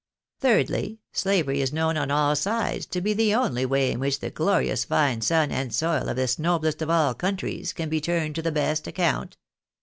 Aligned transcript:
Thirdly, 0.39 0.97
slavery 1.11 1.61
is 1.61 1.71
known 1.71 1.95
on 1.95 2.09
all 2.09 2.35
sides 2.35 2.87
to 2.87 3.01
be 3.01 3.13
the 3.13 3.35
only 3.35 3.67
way 3.67 3.91
in 3.91 3.99
which 3.99 4.19
the 4.19 4.31
glo 4.31 4.55
rious 4.59 4.83
fine 4.83 5.21
sun 5.21 5.51
and 5.51 5.71
soil 5.71 6.09
of 6.09 6.15
this 6.15 6.39
noblest 6.39 6.81
of 6.81 6.89
all 6.89 7.13
countries, 7.13 7.71
can 7.71 7.87
be 7.87 8.01
turned 8.01 8.33
to 8.33 8.41
the 8.41 8.51
best 8.51 8.87
account. 8.87 9.37